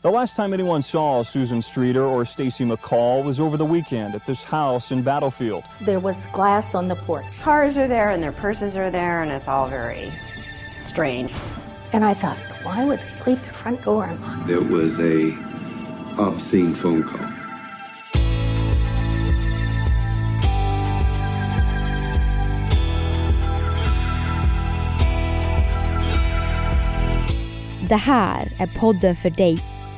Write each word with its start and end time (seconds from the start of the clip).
The 0.00 0.10
last 0.12 0.36
time 0.36 0.52
anyone 0.52 0.80
saw 0.80 1.24
Susan 1.24 1.60
Streeter 1.60 2.04
or 2.04 2.24
Stacy 2.24 2.64
McCall 2.64 3.24
was 3.24 3.40
over 3.40 3.56
the 3.56 3.64
weekend 3.64 4.14
at 4.14 4.24
this 4.24 4.44
house 4.44 4.92
in 4.92 5.02
Battlefield. 5.02 5.64
There 5.80 5.98
was 5.98 6.24
glass 6.26 6.76
on 6.76 6.86
the 6.86 6.94
porch. 6.94 7.26
Cars 7.42 7.76
are 7.76 7.88
there 7.88 8.10
and 8.10 8.22
their 8.22 8.30
purses 8.30 8.76
are 8.76 8.92
there, 8.92 9.22
and 9.24 9.32
it's 9.32 9.48
all 9.48 9.66
very 9.68 10.12
strange. 10.78 11.32
And 11.92 12.04
I 12.04 12.14
thought, 12.14 12.36
why 12.62 12.84
would 12.84 13.00
they 13.00 13.32
leave 13.32 13.42
their 13.42 13.52
front 13.52 13.82
door 13.82 14.04
unlocked? 14.04 14.46
There 14.46 14.62
was 14.62 15.00
a 15.00 15.34
obscene 16.16 16.74
phone 16.74 17.02
call. 17.02 17.28
Det 27.88 27.96
här 27.96 28.52
är 28.58 28.66
podden 28.66 29.16
för 29.16 29.30
dig 29.30 29.77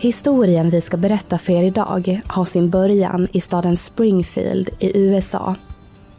Historien 0.00 0.70
vi 0.70 0.80
ska 0.80 0.96
berätta 0.96 1.38
för 1.38 1.52
er 1.52 1.62
idag 1.62 2.20
har 2.26 2.44
sin 2.44 2.70
början 2.70 3.28
i 3.32 3.40
staden 3.40 3.76
Springfield 3.76 4.70
i 4.78 4.98
USA. 4.98 5.54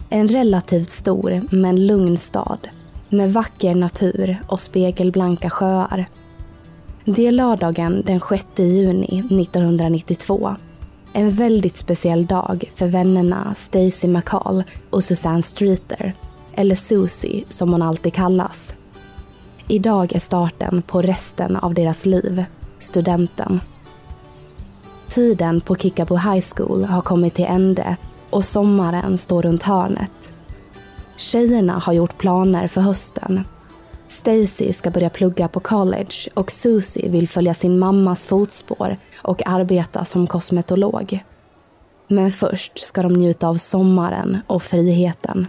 En 0.09 0.27
relativt 0.27 0.89
stor 0.89 1.41
men 1.51 1.87
lugn 1.87 2.17
stad 2.17 2.67
med 3.09 3.33
vacker 3.33 3.75
natur 3.75 4.37
och 4.47 4.59
spegelblanka 4.59 5.49
sjöar. 5.49 6.05
Det 7.05 7.27
är 7.27 7.31
lördagen 7.31 8.03
den 8.05 8.19
6 8.19 8.45
juni 8.57 9.19
1992. 9.41 10.55
En 11.13 11.31
väldigt 11.31 11.77
speciell 11.77 12.25
dag 12.25 12.71
för 12.75 12.87
vännerna 12.87 13.53
Stacy 13.53 14.07
McCall 14.07 14.63
och 14.89 15.03
Susanne 15.03 15.43
Streeter, 15.43 16.13
eller 16.53 16.75
Susie 16.75 17.43
som 17.47 17.71
hon 17.71 17.81
alltid 17.81 18.13
kallas. 18.13 18.75
Idag 19.67 20.15
är 20.15 20.19
starten 20.19 20.81
på 20.81 21.01
resten 21.01 21.55
av 21.55 21.73
deras 21.73 22.05
liv, 22.05 22.45
studenten. 22.79 23.61
Tiden 25.07 25.61
på 25.61 25.75
Kickapoo 25.75 26.17
High 26.17 26.45
School 26.55 26.83
har 26.83 27.01
kommit 27.01 27.35
till 27.35 27.45
ände 27.45 27.97
och 28.29 28.45
sommaren 28.45 29.17
står 29.17 29.41
runt 29.41 29.63
hörnet. 29.63 30.31
Tjejerna 31.17 31.73
har 31.73 31.93
gjort 31.93 32.17
planer 32.17 32.67
för 32.67 32.81
hösten. 32.81 33.43
Stacy 34.07 34.73
ska 34.73 34.91
börja 34.91 35.09
plugga 35.09 35.47
på 35.47 35.59
college 35.59 36.29
och 36.33 36.51
Susie 36.51 37.09
vill 37.09 37.27
följa 37.27 37.53
sin 37.53 37.79
mammas 37.79 38.25
fotspår 38.25 38.97
och 39.21 39.47
arbeta 39.47 40.05
som 40.05 40.27
kosmetolog. 40.27 41.23
Men 42.07 42.31
först 42.31 42.87
ska 42.87 43.01
de 43.01 43.13
njuta 43.13 43.47
av 43.47 43.55
sommaren 43.55 44.37
och 44.47 44.63
friheten. 44.63 45.47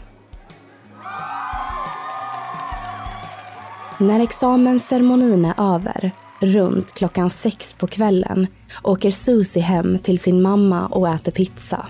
När 3.98 4.20
examensceremonin 4.20 5.44
är 5.44 5.74
över, 5.74 6.12
runt 6.40 6.94
klockan 6.94 7.30
sex 7.30 7.72
på 7.72 7.86
kvällen, 7.86 8.46
åker 8.82 9.10
Susie 9.10 9.62
hem 9.62 9.98
till 9.98 10.18
sin 10.18 10.42
mamma 10.42 10.86
och 10.86 11.08
äter 11.08 11.32
pizza. 11.32 11.88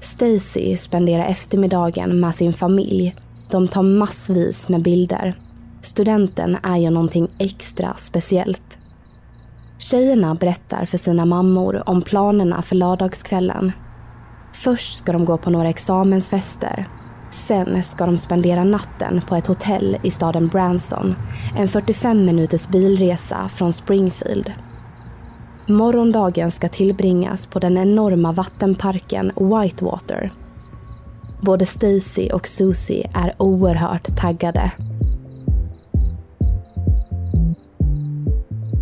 Stacy 0.00 0.76
spenderar 0.76 1.24
eftermiddagen 1.24 2.20
med 2.20 2.34
sin 2.34 2.52
familj. 2.52 3.16
De 3.50 3.68
tar 3.68 3.82
massvis 3.82 4.68
med 4.68 4.82
bilder. 4.82 5.34
Studenten 5.80 6.56
är 6.62 6.76
ju 6.76 6.90
någonting 6.90 7.28
extra 7.38 7.94
speciellt. 7.96 8.78
Tjejerna 9.78 10.34
berättar 10.34 10.84
för 10.84 10.98
sina 10.98 11.24
mammor 11.24 11.88
om 11.88 12.02
planerna 12.02 12.62
för 12.62 12.76
lördagskvällen. 12.76 13.72
Först 14.52 14.94
ska 14.94 15.12
de 15.12 15.24
gå 15.24 15.38
på 15.38 15.50
några 15.50 15.68
examensfester. 15.68 16.88
Sen 17.36 17.82
ska 17.82 18.06
de 18.06 18.16
spendera 18.16 18.64
natten 18.64 19.20
på 19.28 19.36
ett 19.36 19.46
hotell 19.46 19.96
i 20.02 20.10
staden 20.10 20.48
Branson, 20.48 21.14
en 21.56 21.68
45 21.68 22.24
minuters 22.24 22.68
bilresa 22.68 23.48
från 23.48 23.72
Springfield. 23.72 24.52
Morgondagen 25.66 26.50
ska 26.50 26.68
tillbringas 26.68 27.46
på 27.46 27.58
den 27.58 27.78
enorma 27.78 28.32
vattenparken 28.32 29.32
Whitewater. 29.36 30.32
Både 31.40 31.66
Stacy 31.66 32.30
och 32.30 32.48
Susie 32.48 33.10
är 33.14 33.42
oerhört 33.42 34.16
taggade. 34.16 34.72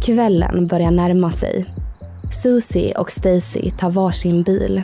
Kvällen 0.02 0.66
börjar 0.66 0.90
närma 0.90 1.30
sig. 1.30 1.66
Susie 2.42 2.98
och 2.98 3.10
Stacy 3.10 3.70
tar 3.70 3.90
varsin 3.90 4.42
bil 4.42 4.82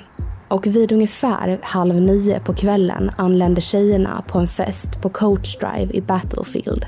och 0.50 0.67
vid 0.67 0.93
ungefär 0.93 1.61
halv 1.62 2.02
nio 2.02 2.41
på 2.41 2.55
kvällen 2.55 3.11
anländer 3.17 3.61
tjejerna 3.61 4.25
på 4.29 4.38
en 4.38 4.49
fest 4.49 5.02
på 5.02 5.08
Coach 5.08 5.56
Drive 5.56 5.94
i 5.94 6.00
Battlefield. 6.00 6.85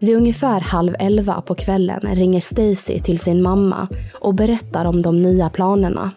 Vid 0.00 0.16
ungefär 0.16 0.60
halv 0.60 0.94
elva 0.98 1.40
på 1.40 1.54
kvällen 1.54 2.00
ringer 2.14 2.40
Stacy 2.40 3.00
till 3.00 3.18
sin 3.18 3.42
mamma 3.42 3.88
och 4.20 4.34
berättar 4.34 4.84
om 4.84 5.02
de 5.02 5.22
nya 5.22 5.50
planerna. 5.50 6.10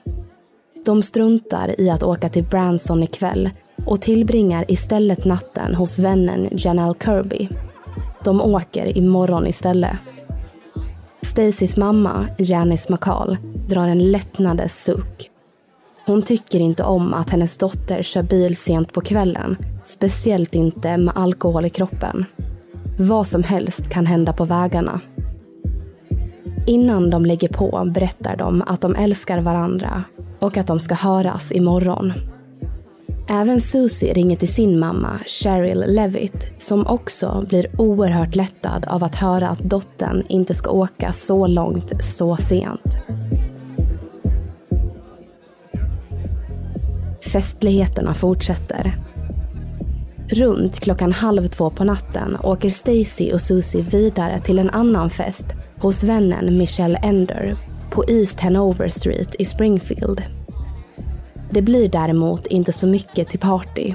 De 0.85 1.03
struntar 1.03 1.81
i 1.81 1.89
att 1.89 2.03
åka 2.03 2.29
till 2.29 2.43
Branson 2.43 3.03
ikväll 3.03 3.49
och 3.85 4.01
tillbringar 4.01 4.65
istället 4.67 5.25
natten 5.25 5.75
hos 5.75 5.99
vännen 5.99 6.49
Janelle 6.51 6.93
Kirby. 7.05 7.49
De 8.23 8.41
åker 8.41 8.97
imorgon 8.97 9.47
istället. 9.47 9.97
Stacys 11.21 11.77
mamma, 11.77 12.27
Janice 12.37 12.91
McCall, 12.91 13.37
drar 13.67 13.87
en 13.87 14.11
lättnadens 14.11 14.83
suck. 14.83 15.29
Hon 16.09 16.21
tycker 16.21 16.59
inte 16.59 16.83
om 16.83 17.13
att 17.13 17.29
hennes 17.29 17.57
dotter 17.57 18.01
kör 18.01 18.23
bil 18.23 18.57
sent 18.57 18.94
på 18.94 19.01
kvällen, 19.01 19.57
speciellt 19.83 20.56
inte 20.56 20.97
med 20.97 21.17
alkohol 21.17 21.65
i 21.65 21.69
kroppen. 21.69 22.25
Vad 23.00 23.27
som 23.27 23.44
helst 23.44 23.89
kan 23.89 24.06
hända 24.06 24.33
på 24.33 24.45
vägarna. 24.45 25.01
Innan 26.67 27.09
de 27.09 27.25
lägger 27.25 27.50
på 27.50 27.91
berättar 27.95 28.38
de 28.38 28.63
att 28.67 28.81
de 28.81 28.95
älskar 28.95 29.41
varandra 29.41 30.03
och 30.39 30.57
att 30.57 30.67
de 30.67 30.79
ska 30.79 30.95
höras 30.95 31.51
imorgon. 31.51 32.13
Även 33.29 33.61
Susie 33.61 34.13
ringer 34.13 34.35
till 34.35 34.53
sin 34.53 34.79
mamma, 34.79 35.19
Cheryl 35.25 35.83
Levitt, 35.88 36.51
som 36.57 36.88
också 36.88 37.45
blir 37.50 37.81
oerhört 37.81 38.35
lättad 38.35 38.85
av 38.85 39.03
att 39.03 39.15
höra 39.15 39.50
att 39.50 39.59
dottern 39.59 40.23
inte 40.29 40.53
ska 40.53 40.71
åka 40.71 41.11
så 41.11 41.47
långt 41.47 42.03
så 42.03 42.38
sent. 42.38 42.97
Festligheterna 47.33 48.13
fortsätter. 48.13 48.97
Runt 50.29 50.79
klockan 50.79 51.11
halv 51.11 51.47
två 51.47 51.69
på 51.69 51.83
natten 51.83 52.37
åker 52.43 52.69
Stacy 52.69 53.33
och 53.33 53.41
Susie 53.41 53.81
vidare 53.81 54.39
till 54.39 54.59
en 54.59 54.69
annan 54.69 55.09
fest 55.09 55.45
hos 55.77 56.03
vännen 56.03 56.57
Michelle 56.57 56.97
Ender 56.97 57.57
på 57.91 58.03
East 58.07 58.39
Hanover 58.39 58.89
Street 58.89 59.35
i 59.39 59.45
Springfield. 59.45 60.21
Det 61.51 61.61
blir 61.61 61.89
däremot 61.89 62.47
inte 62.47 62.73
så 62.73 62.87
mycket 62.87 63.29
till 63.29 63.39
party. 63.39 63.93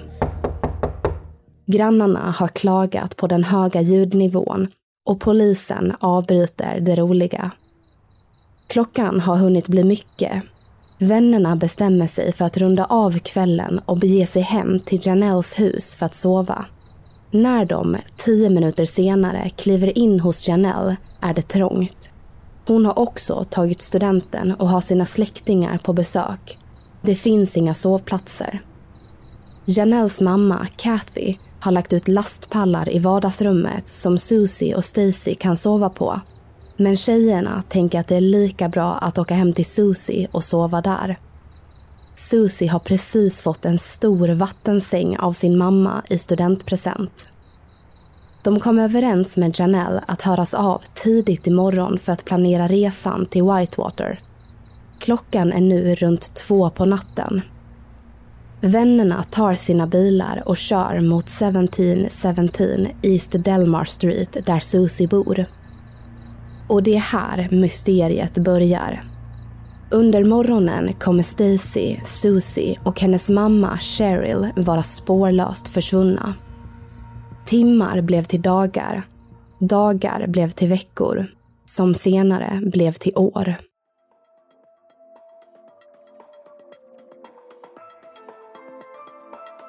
Grannarna 1.66 2.34
har 2.38 2.48
klagat 2.48 3.16
på 3.16 3.26
den 3.26 3.44
höga 3.44 3.80
ljudnivån 3.80 4.68
och 5.06 5.20
polisen 5.20 5.92
avbryter 6.00 6.80
det 6.80 6.96
roliga. 6.96 7.50
Klockan 8.66 9.20
har 9.20 9.36
hunnit 9.36 9.68
bli 9.68 9.84
mycket. 9.84 10.42
Vännerna 10.98 11.56
bestämmer 11.56 12.06
sig 12.06 12.32
för 12.32 12.44
att 12.44 12.56
runda 12.56 12.84
av 12.84 13.18
kvällen 13.18 13.80
och 13.86 13.98
bege 13.98 14.26
sig 14.26 14.42
hem 14.42 14.80
till 14.80 15.06
Janelles 15.06 15.58
hus 15.58 15.96
för 15.96 16.06
att 16.06 16.16
sova. 16.16 16.64
När 17.30 17.64
de, 17.64 17.96
tio 18.16 18.50
minuter 18.50 18.84
senare, 18.84 19.50
kliver 19.56 19.98
in 19.98 20.20
hos 20.20 20.48
Janelle 20.48 20.96
är 21.20 21.34
det 21.34 21.48
trångt. 21.48 22.10
Hon 22.66 22.86
har 22.86 22.98
också 22.98 23.44
tagit 23.44 23.80
studenten 23.80 24.54
och 24.54 24.68
har 24.68 24.80
sina 24.80 25.06
släktingar 25.06 25.78
på 25.78 25.92
besök 25.92 26.58
det 27.04 27.14
finns 27.14 27.56
inga 27.56 27.74
sovplatser. 27.74 28.62
Janelles 29.64 30.20
mamma, 30.20 30.66
Kathy, 30.76 31.36
har 31.60 31.72
lagt 31.72 31.92
ut 31.92 32.08
lastpallar 32.08 32.94
i 32.94 32.98
vardagsrummet 32.98 33.88
som 33.88 34.18
Susie 34.18 34.76
och 34.76 34.84
Stacy 34.84 35.34
kan 35.34 35.56
sova 35.56 35.88
på. 35.88 36.20
Men 36.76 36.96
tjejerna 36.96 37.62
tänker 37.68 38.00
att 38.00 38.08
det 38.08 38.16
är 38.16 38.20
lika 38.20 38.68
bra 38.68 38.92
att 38.94 39.18
åka 39.18 39.34
hem 39.34 39.52
till 39.52 39.66
Susie 39.66 40.28
och 40.32 40.44
sova 40.44 40.80
där. 40.80 41.18
Susie 42.14 42.70
har 42.70 42.78
precis 42.78 43.42
fått 43.42 43.64
en 43.64 43.78
stor 43.78 44.28
vattensäng 44.28 45.18
av 45.18 45.32
sin 45.32 45.58
mamma 45.58 46.02
i 46.08 46.18
studentpresent. 46.18 47.28
De 48.42 48.58
kom 48.58 48.78
överens 48.78 49.36
med 49.36 49.60
Janelle 49.60 50.04
att 50.06 50.22
höras 50.22 50.54
av 50.54 50.82
tidigt 50.94 51.46
imorgon 51.46 51.98
för 51.98 52.12
att 52.12 52.24
planera 52.24 52.66
resan 52.66 53.26
till 53.26 53.42
Whitewater. 53.42 54.20
Klockan 54.98 55.52
är 55.52 55.60
nu 55.60 55.94
runt 55.94 56.34
två 56.34 56.70
på 56.70 56.84
natten. 56.84 57.40
Vännerna 58.60 59.22
tar 59.22 59.54
sina 59.54 59.86
bilar 59.86 60.42
och 60.46 60.56
kör 60.56 61.00
mot 61.00 61.28
1717 61.28 62.86
East 63.02 63.44
Delmar 63.44 63.84
Street 63.84 64.36
där 64.46 64.60
Susie 64.60 65.08
bor. 65.08 65.46
Och 66.68 66.82
det 66.82 66.96
är 66.96 67.00
här 67.00 67.48
mysteriet 67.50 68.38
börjar. 68.38 69.04
Under 69.90 70.24
morgonen 70.24 70.92
kommer 70.92 71.22
Stacy, 71.22 71.96
Susie 72.04 72.78
och 72.84 73.00
hennes 73.00 73.30
mamma 73.30 73.78
Cheryl 73.78 74.48
vara 74.56 74.82
spårlöst 74.82 75.68
försvunna. 75.68 76.34
Timmar 77.46 78.00
blev 78.00 78.22
till 78.22 78.42
dagar. 78.42 79.02
Dagar 79.60 80.26
blev 80.26 80.50
till 80.50 80.68
veckor. 80.68 81.26
Som 81.66 81.94
senare 81.94 82.60
blev 82.72 82.92
till 82.92 83.12
år. 83.16 83.54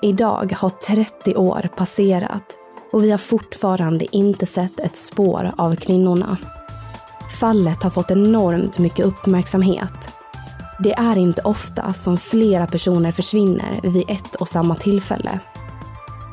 Idag 0.01 0.53
har 0.57 0.69
30 0.69 1.35
år 1.35 1.69
passerat 1.77 2.57
och 2.91 3.03
vi 3.03 3.11
har 3.11 3.17
fortfarande 3.17 4.15
inte 4.15 4.45
sett 4.45 4.79
ett 4.79 4.97
spår 4.97 5.51
av 5.57 5.75
kvinnorna. 5.75 6.37
Fallet 7.29 7.83
har 7.83 7.89
fått 7.89 8.11
enormt 8.11 8.79
mycket 8.79 9.05
uppmärksamhet. 9.05 10.09
Det 10.79 10.93
är 10.93 11.17
inte 11.17 11.41
ofta 11.41 11.93
som 11.93 12.17
flera 12.17 12.67
personer 12.67 13.11
försvinner 13.11 13.79
vid 13.83 14.03
ett 14.07 14.35
och 14.35 14.47
samma 14.47 14.75
tillfälle. 14.75 15.39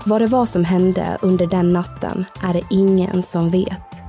Vad 0.05 0.21
det 0.21 0.27
var 0.27 0.47
som 0.47 0.65
hände 0.65 1.19
under 1.23 1.47
den 1.47 1.73
natten 1.73 2.25
är 2.43 2.53
det 2.53 2.63
ingen 2.71 3.23
som 3.23 3.51
vet. 3.51 4.03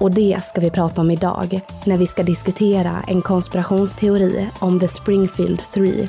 Och 0.00 0.10
det 0.10 0.44
ska 0.44 0.60
vi 0.60 0.70
prata 0.70 1.00
om 1.00 1.10
idag 1.10 1.60
när 1.84 1.98
vi 1.98 2.06
ska 2.06 2.22
diskutera 2.22 3.04
en 3.06 3.22
konspirationsteori 3.22 4.48
om 4.58 4.80
The 4.80 4.88
Springfield 4.88 5.62
3 5.74 6.08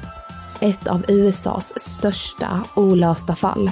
ett 0.60 0.88
av 0.88 1.06
USAs 1.08 1.80
största 1.80 2.64
olösta 2.76 3.36
fall. 3.36 3.72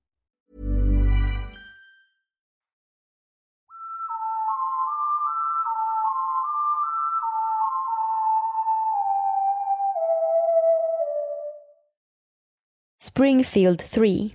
Springfield 13.13 13.79
3, 13.79 14.29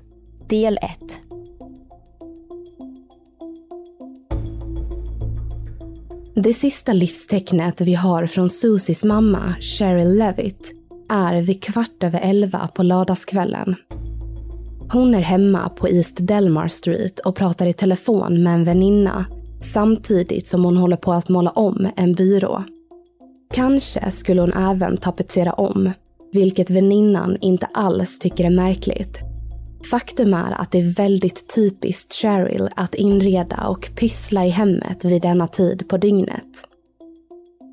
del 0.48 0.78
1. 0.82 0.98
Det 6.34 6.54
sista 6.54 6.92
livstecknet 6.92 7.80
vi 7.80 7.94
har 7.94 8.26
från 8.26 8.50
Susies 8.50 9.04
mamma, 9.04 9.54
Cheryl 9.60 10.18
Levitt, 10.18 10.72
är 11.08 11.42
vid 11.42 11.62
kvart 11.62 12.02
över 12.02 12.20
elva 12.20 12.68
på 12.74 12.82
lördagskvällen. 12.82 13.74
Hon 14.92 15.14
är 15.14 15.20
hemma 15.20 15.68
på 15.68 15.88
East 15.88 16.16
Delmar 16.18 16.68
Street 16.68 17.18
och 17.18 17.36
pratar 17.36 17.66
i 17.66 17.72
telefon 17.72 18.42
med 18.42 18.54
en 18.54 18.64
väninna 18.64 19.26
samtidigt 19.62 20.48
som 20.48 20.64
hon 20.64 20.76
håller 20.76 20.96
på 20.96 21.12
att 21.12 21.28
måla 21.28 21.50
om 21.50 21.88
en 21.96 22.12
byrå. 22.12 22.64
Kanske 23.54 24.10
skulle 24.10 24.40
hon 24.40 24.52
även 24.52 24.96
tapetsera 24.96 25.52
om, 25.52 25.92
vilket 26.36 26.70
väninnan 26.70 27.36
inte 27.40 27.66
alls 27.72 28.18
tycker 28.18 28.44
är 28.44 28.50
märkligt. 28.50 29.18
Faktum 29.90 30.34
är 30.34 30.52
att 30.52 30.70
det 30.70 30.78
är 30.78 30.94
väldigt 30.94 31.54
typiskt 31.54 32.12
Cheryl 32.12 32.68
att 32.76 32.94
inreda 32.94 33.68
och 33.68 33.90
pyssla 33.96 34.46
i 34.46 34.48
hemmet 34.48 35.04
vid 35.04 35.22
denna 35.22 35.46
tid 35.46 35.88
på 35.88 35.96
dygnet. 35.96 36.68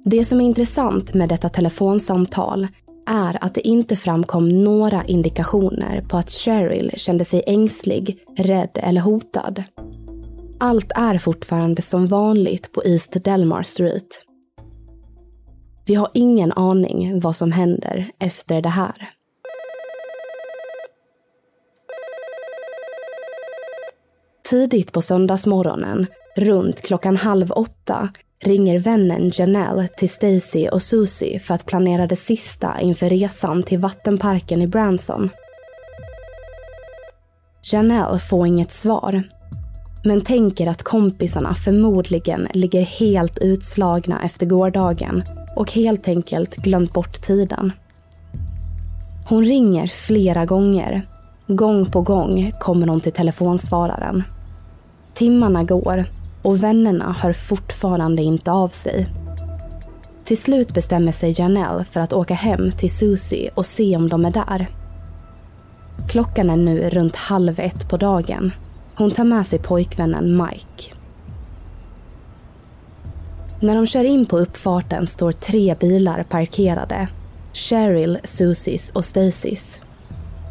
Det 0.06 0.26
som 0.26 0.42
är 0.42 0.46
intressant 0.46 1.14
med 1.14 1.30
detta 1.30 1.50
telefonsamtal 1.50 2.68
är 3.08 3.44
att 3.44 3.56
det 3.56 3.68
inte 3.68 3.96
framkom 3.96 4.64
några 4.64 5.06
indikationer 5.06 6.02
på 6.10 6.18
att 6.18 6.32
Cheryl 6.32 6.92
kände 6.96 7.26
sig 7.26 7.44
ängslig, 7.48 8.18
rädd 8.38 8.70
eller 8.74 9.02
hotad. 9.02 9.64
Allt 10.60 10.92
är 10.96 11.18
fortfarande 11.18 11.82
som 11.82 12.08
vanligt 12.08 12.72
på 12.72 12.84
East 12.86 13.24
Delmar 13.24 13.64
Street. 13.64 14.26
Vi 15.86 15.96
har 15.96 16.10
ingen 16.14 16.52
aning 16.52 17.20
vad 17.20 17.36
som 17.36 17.52
händer 17.52 18.12
efter 18.20 18.62
det 18.62 18.70
här. 18.70 19.10
Tidigt 24.50 24.94
på 24.94 25.02
söndagsmorgonen, 25.02 26.08
runt 26.36 26.82
klockan 26.82 27.18
halv 27.18 27.52
åtta, 27.52 28.10
ringer 28.40 28.80
vännen 28.80 29.32
Janelle 29.34 29.88
till 29.88 30.10
Stacy 30.10 30.68
och 30.68 30.82
Susie 30.82 31.40
för 31.40 31.54
att 31.54 31.66
planera 31.66 32.08
det 32.08 32.16
sista 32.16 32.80
inför 32.82 33.10
resan 33.10 33.64
till 33.64 33.80
vattenparken 33.80 34.62
i 34.62 34.68
Branson. 34.68 35.30
Janelle 37.72 38.20
får 38.20 38.48
inget 38.48 38.72
svar, 38.72 39.24
men 40.06 40.22
tänker 40.22 40.68
att 40.68 40.84
kompisarna 40.84 41.56
förmodligen 41.56 42.48
ligger 42.54 42.82
helt 42.82 43.38
utslagna 43.42 44.24
efter 44.24 44.46
gårdagen 44.46 45.24
och 45.56 45.72
helt 45.72 46.08
enkelt 46.08 46.56
glömt 46.56 46.94
bort 46.94 47.22
tiden. 47.22 47.72
Hon 49.30 49.44
ringer 49.44 49.88
flera 49.88 50.46
gånger. 50.46 51.08
Gång 51.48 51.86
på 51.86 52.02
gång 52.02 52.52
kommer 52.60 52.88
hon 52.88 53.02
till 53.02 53.12
telefonsvararen. 53.12 54.24
Timmarna 55.14 55.64
går 55.64 56.06
och 56.42 56.64
vännerna 56.64 57.16
hör 57.20 57.34
fortfarande 57.34 58.22
inte 58.22 58.52
av 58.52 58.70
sig. 58.70 59.08
Till 60.26 60.38
slut 60.38 60.74
bestämmer 60.74 61.12
sig 61.12 61.34
Janelle 61.38 61.84
för 61.84 62.00
att 62.00 62.14
åka 62.14 62.34
hem 62.34 62.72
till 62.72 62.92
Susie 62.92 63.50
och 63.56 63.66
se 63.66 63.96
om 63.96 64.10
de 64.10 64.26
är 64.26 64.32
där. 64.32 64.68
Klockan 66.10 66.50
är 66.50 66.58
nu 66.58 66.90
runt 66.90 67.16
halv 67.16 67.60
ett 67.60 67.90
på 67.90 67.98
dagen. 67.98 68.52
Hon 68.96 69.12
tar 69.12 69.24
med 69.24 69.48
sig 69.48 69.60
pojkvännen 69.60 70.38
Mike. 70.38 71.03
När 73.64 73.76
de 73.76 73.88
kör 73.88 74.04
in 74.04 74.26
på 74.26 74.40
uppfarten 74.40 75.08
står 75.08 75.32
tre 75.32 75.76
bilar 75.80 76.24
parkerade. 76.24 77.08
Cheryl, 77.54 78.20
Susies 78.24 78.92
och 78.92 79.06
Stacys. 79.06 79.82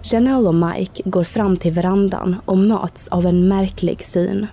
Janelle 0.03 0.49
och 0.49 0.55
Mike 0.55 1.03
går 1.05 1.25
fram 1.25 1.57
till 1.57 1.73
verandan 1.73 2.37
och 2.45 2.59
möts 2.59 3.09
av 3.09 3.27
en 3.27 3.49
märklig 3.49 4.05
syn. 4.05 4.47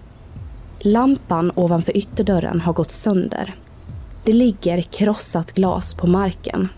Lampan 0.80 1.52
ovanför 1.56 1.98
ytterdörren 1.98 2.62
har 2.62 2.74
gått 2.74 2.92
sönder. 2.92 3.56
Det 4.26 4.34
ligger 4.34 4.82
krossat 4.82 5.54
glas 5.54 5.94
på 5.94 6.08
marken. 6.08 6.70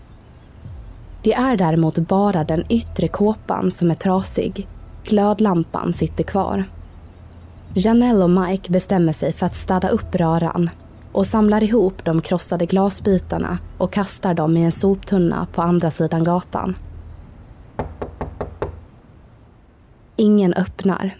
Det 1.22 1.34
är 1.34 1.56
däremot 1.56 1.98
bara 1.98 2.44
den 2.44 2.64
yttre 2.68 3.08
kåpan 3.08 3.70
som 3.70 3.90
är 3.90 3.94
trasig. 3.94 4.68
Glödlampan 5.04 5.92
sitter 5.92 6.24
kvar. 6.24 6.64
Janelle 7.74 8.24
och 8.24 8.30
Mike 8.30 8.72
bestämmer 8.72 9.12
sig 9.12 9.32
för 9.32 9.46
att 9.46 9.56
städa 9.56 9.88
upp 9.88 10.14
röran 10.14 10.70
och 11.12 11.26
samlar 11.26 11.62
ihop 11.62 12.04
de 12.04 12.20
krossade 12.20 12.66
glasbitarna 12.66 13.58
och 13.78 13.92
kastar 13.92 14.34
dem 14.34 14.56
i 14.56 14.64
en 14.64 14.72
soptunna 14.72 15.46
på 15.52 15.62
andra 15.62 15.90
sidan 15.90 16.24
gatan. 16.24 16.76
Ingen 20.16 20.54
öppnar. 20.54 21.16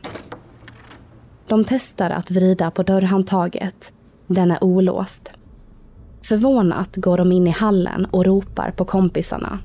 De 1.48 1.64
testar 1.64 2.10
att 2.10 2.30
vrida 2.30 2.70
på 2.70 2.82
dörrhandtaget. 2.82 3.92
Den 4.26 4.50
är 4.50 4.64
olåst. 4.64 5.30
Förvånat 6.22 6.96
går 6.96 7.16
de 7.16 7.32
in 7.32 7.46
i 7.46 7.50
hallen 7.50 8.06
och 8.10 8.24
ropar 8.24 8.70
på 8.70 8.84
kompisarna. 8.84 9.58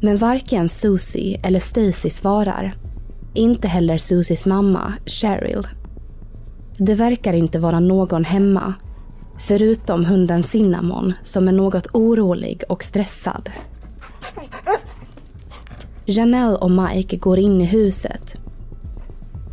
Men 0.00 0.16
varken 0.16 0.68
Susie 0.68 1.40
eller 1.42 1.60
Stacy 1.60 2.10
svarar. 2.10 2.74
Inte 3.34 3.68
heller 3.68 3.98
Susies 3.98 4.46
mamma, 4.46 4.94
Cheryl. 5.06 5.66
Det 6.78 6.94
verkar 6.94 7.32
inte 7.32 7.58
vara 7.58 7.80
någon 7.80 8.24
hemma 8.24 8.74
Förutom 9.46 10.04
hunden 10.04 10.42
Cinnamon 10.42 11.12
som 11.22 11.48
är 11.48 11.52
något 11.52 11.86
orolig 11.92 12.62
och 12.68 12.84
stressad. 12.84 13.50
Janelle 16.04 16.56
och 16.56 16.70
Mike 16.70 17.16
går 17.16 17.38
in 17.38 17.60
i 17.60 17.64
huset. 17.64 18.36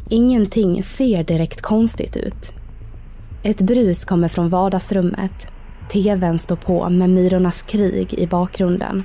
Ingenting 0.10 0.84
ser 0.84 1.24
direkt 1.24 1.62
konstigt 1.62 2.18
ut. 2.18 2.54
Ett 3.44 3.62
brus 3.62 4.06
kommer 4.06 4.28
från 4.28 4.50
vardagsrummet. 4.50 5.48
TVn 5.90 6.40
står 6.40 6.56
på 6.56 6.90
med 6.90 7.10
Myrornas 7.10 7.62
krig 7.62 8.14
i 8.14 8.28
bakgrunden. 8.28 9.04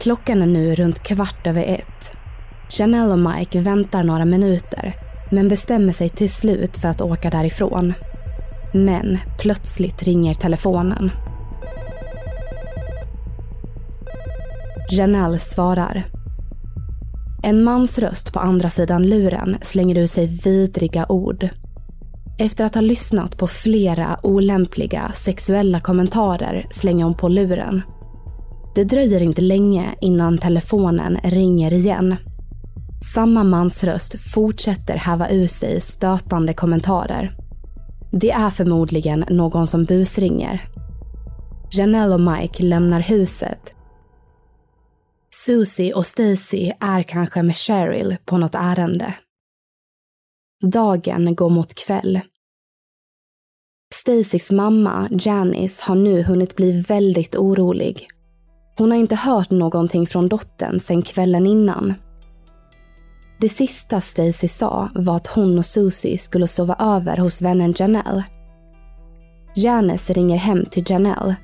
Klockan 0.00 0.42
är 0.42 0.46
nu 0.46 0.74
runt 0.74 1.02
kvart 1.02 1.46
över 1.46 1.64
ett. 1.64 2.12
Janelle 2.70 3.12
och 3.12 3.18
Mike 3.18 3.60
väntar 3.60 4.02
några 4.02 4.24
minuter 4.24 4.96
men 5.30 5.48
bestämmer 5.48 5.92
sig 5.92 6.08
till 6.08 6.30
slut 6.30 6.76
för 6.76 6.88
att 6.88 7.00
åka 7.00 7.30
därifrån. 7.30 7.94
Men 8.72 9.18
plötsligt 9.38 10.02
ringer 10.02 10.34
telefonen. 10.34 11.10
Janelle 14.90 15.38
svarar. 15.38 16.04
En 17.42 17.64
mans 17.64 17.98
röst 17.98 18.32
på 18.32 18.38
andra 18.38 18.70
sidan 18.70 19.06
luren 19.06 19.56
slänger 19.62 19.98
ur 19.98 20.06
sig 20.06 20.26
vidriga 20.44 21.06
ord. 21.08 21.48
Efter 22.38 22.64
att 22.64 22.74
ha 22.74 22.82
lyssnat 22.82 23.36
på 23.36 23.46
flera 23.46 24.18
olämpliga 24.22 25.12
sexuella 25.14 25.80
kommentarer 25.80 26.66
slänger 26.70 27.04
hon 27.04 27.14
på 27.14 27.28
luren. 27.28 27.82
Det 28.74 28.84
dröjer 28.84 29.22
inte 29.22 29.40
länge 29.40 29.94
innan 30.00 30.38
telefonen 30.38 31.18
ringer 31.24 31.72
igen. 31.72 32.16
Samma 33.14 33.44
mans 33.44 33.84
röst 33.84 34.20
fortsätter 34.34 34.96
häva 34.96 35.30
ur 35.30 35.46
sig 35.46 35.80
stötande 35.80 36.54
kommentarer. 36.54 37.41
Det 38.12 38.30
är 38.30 38.50
förmodligen 38.50 39.24
någon 39.30 39.66
som 39.66 39.84
busringer. 39.84 40.68
Janelle 41.72 42.14
och 42.14 42.20
Mike 42.20 42.62
lämnar 42.62 43.00
huset. 43.00 43.74
Susie 45.30 45.94
och 45.94 46.06
Stacy 46.06 46.72
är 46.80 47.02
kanske 47.02 47.42
med 47.42 47.56
Cheryl 47.56 48.16
på 48.24 48.38
något 48.38 48.54
ärende. 48.54 49.14
Dagen 50.62 51.34
går 51.34 51.50
mot 51.50 51.74
kväll. 51.74 52.20
Stacys 53.94 54.50
mamma, 54.50 55.08
Janice, 55.10 55.84
har 55.86 55.94
nu 55.94 56.22
hunnit 56.22 56.56
bli 56.56 56.80
väldigt 56.80 57.36
orolig. 57.36 58.08
Hon 58.78 58.90
har 58.90 58.98
inte 58.98 59.16
hört 59.16 59.50
någonting 59.50 60.06
från 60.06 60.28
dottern 60.28 60.80
sedan 60.80 61.02
kvällen 61.02 61.46
innan. 61.46 61.94
Det 63.42 63.48
sista 63.48 64.00
Stacy 64.00 64.48
sa 64.48 64.88
var 64.94 65.16
att 65.16 65.26
hon 65.26 65.58
och 65.58 65.66
Susie 65.66 66.18
skulle 66.18 66.46
sova 66.46 66.76
över 66.78 67.16
hos 67.16 67.42
vännen 67.42 67.74
Janelle. 67.76 68.24
Janice 69.56 70.12
ringer 70.12 70.36
hem 70.36 70.66
till 70.66 70.84
Janelle. 70.86 71.36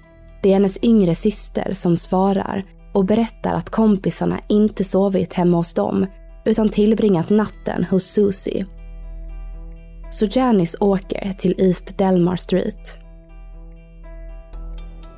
Det 0.43 0.49
är 0.49 0.53
hennes 0.53 0.85
yngre 0.85 1.15
syster 1.15 1.73
som 1.73 1.97
svarar 1.97 2.65
och 2.95 3.05
berättar 3.05 3.55
att 3.55 3.71
kompisarna 3.71 4.41
inte 4.49 4.85
sovit 4.85 5.33
hemma 5.33 5.57
hos 5.57 5.75
dem 5.75 6.07
utan 6.45 6.69
tillbringat 6.69 7.31
natten 7.31 7.85
hos 7.91 8.05
Susie. 8.05 8.67
Så 10.11 10.27
Janice 10.31 10.79
åker 10.81 11.33
till 11.33 11.55
East 11.59 11.99
Delmar 11.99 12.37
Street. 12.37 12.99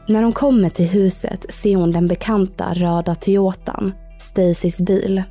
När 0.08 0.22
hon 0.22 0.32
kommer 0.32 0.70
till 0.70 0.88
huset 0.88 1.46
ser 1.52 1.76
hon 1.76 1.92
den 1.92 2.08
bekanta 2.08 2.74
röda 2.74 3.14
Toyotan, 3.14 3.92
Stacys 4.18 4.80
bil. 4.80 5.22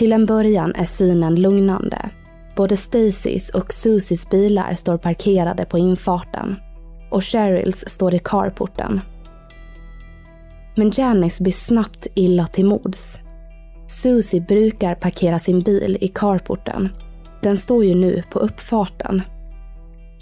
Till 0.00 0.12
en 0.12 0.26
början 0.26 0.72
är 0.74 0.84
synen 0.84 1.34
lugnande. 1.34 2.10
Både 2.56 2.76
Stacys 2.76 3.50
och 3.50 3.72
Susies 3.72 4.30
bilar 4.30 4.74
står 4.74 4.98
parkerade 4.98 5.64
på 5.64 5.78
infarten 5.78 6.56
och 7.10 7.24
Cheryls 7.24 7.88
står 7.88 8.14
i 8.14 8.18
carporten. 8.18 9.00
Men 10.76 10.92
Janice 10.94 11.42
blir 11.42 11.52
snabbt 11.52 12.06
illa 12.14 12.46
till 12.46 12.66
mods. 12.66 13.18
Susie 13.86 14.40
brukar 14.40 14.94
parkera 14.94 15.38
sin 15.38 15.60
bil 15.60 15.98
i 16.00 16.08
carporten. 16.08 16.88
Den 17.42 17.56
står 17.58 17.84
ju 17.84 17.94
nu 17.94 18.22
på 18.30 18.38
uppfarten. 18.38 19.22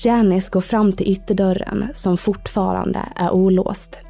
Janice 0.04 0.50
går 0.52 0.60
fram 0.60 0.92
till 0.92 1.08
ytterdörren 1.08 1.88
som 1.92 2.16
fortfarande 2.16 3.00
är 3.16 3.30
olåst. 3.30 4.07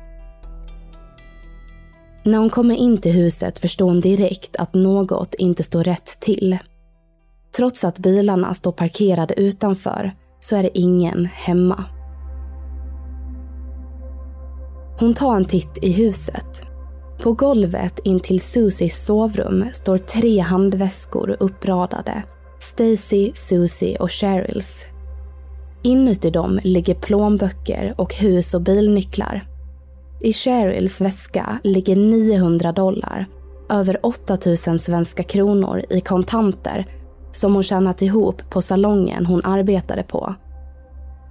När 2.29 2.39
hon 2.39 2.51
kommer 2.51 2.75
in 2.75 2.99
till 2.99 3.13
huset 3.13 3.59
förstår 3.59 3.87
hon 3.87 4.01
direkt 4.01 4.57
att 4.57 4.75
något 4.75 5.35
inte 5.35 5.63
står 5.63 5.85
rätt 5.85 6.21
till. 6.21 6.59
Trots 7.57 7.85
att 7.85 7.99
bilarna 7.99 8.55
står 8.55 8.73
parkerade 8.73 9.35
utanför 9.35 10.13
så 10.41 10.57
är 10.57 10.63
det 10.63 10.79
ingen 10.79 11.27
hemma. 11.27 11.85
Hon 15.01 15.15
tar 15.15 15.37
en 15.37 15.45
titt 15.45 15.79
i 15.83 15.93
huset. 15.93 16.63
På 17.23 17.33
golvet 17.33 18.01
intill 18.05 18.41
Susies 18.41 19.05
sovrum 19.05 19.65
står 19.73 19.99
tre 19.99 20.39
handväskor 20.39 21.37
uppradade. 21.41 22.23
Stacy, 22.61 23.33
Susie 23.35 23.99
och 23.99 24.11
Cheryls. 24.11 24.87
Inuti 25.83 26.31
dem 26.31 26.61
ligger 26.63 26.95
plånböcker 26.95 27.95
och 27.99 28.15
hus 28.15 28.55
och 28.55 28.63
bilnycklar. 28.63 29.58
I 30.21 30.33
Cheryls 30.33 31.01
väska 31.01 31.59
ligger 31.65 31.97
900 31.97 32.73
dollar, 32.73 33.27
över 33.71 34.07
8000 34.07 34.79
svenska 34.79 35.23
kronor 35.23 35.83
i 35.91 36.01
kontanter 36.01 36.87
som 37.33 37.55
hon 37.55 37.63
tjänat 37.63 38.03
ihop 38.03 38.51
på 38.51 38.63
salongen 38.63 39.27
hon 39.27 39.45
arbetade 39.45 40.03
på. 40.03 40.35